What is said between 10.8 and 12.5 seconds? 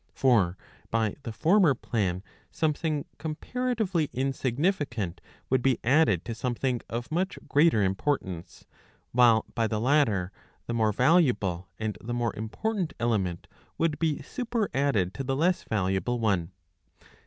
valuable and the more